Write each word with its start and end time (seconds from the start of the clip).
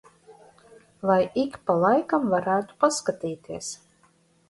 Lai 1.09 1.19
ik 1.43 1.59
pa 1.69 1.77
laikam 1.85 2.27
varētu 2.35 2.81
paskatīties. 2.85 3.73